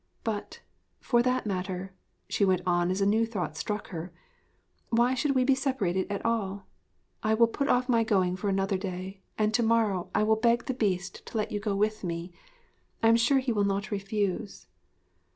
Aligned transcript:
But, 0.23 0.61
for 0.99 1.21
that 1.21 1.45
matter,' 1.45 1.93
she 2.27 2.43
went 2.43 2.63
on 2.65 2.89
as 2.89 3.01
a 3.01 3.05
new 3.05 3.23
thought 3.23 3.55
struck 3.55 3.89
her, 3.89 4.11
'why 4.89 5.13
should 5.13 5.35
we 5.35 5.43
be 5.43 5.53
separated 5.53 6.11
at 6.11 6.25
all? 6.25 6.65
I 7.21 7.35
will 7.35 7.45
put 7.45 7.67
off 7.69 7.87
my 7.87 8.03
going 8.03 8.35
for 8.35 8.49
another 8.49 8.79
day, 8.79 9.21
and 9.37 9.53
to 9.53 9.61
morrow 9.61 10.09
I 10.15 10.23
will 10.23 10.37
beg 10.37 10.65
the 10.65 10.73
Beast 10.73 11.23
to 11.27 11.37
let 11.37 11.51
you 11.51 11.59
go 11.59 11.75
with 11.75 12.03
me. 12.03 12.33
I 13.03 13.09
am 13.09 13.15
sure 13.15 13.37
he 13.37 13.53
will 13.53 13.63
not 13.63 13.91
refuse.' 13.91 14.65